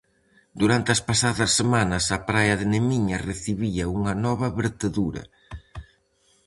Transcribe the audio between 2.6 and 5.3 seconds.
Nemiña recibía unha nova vertedura.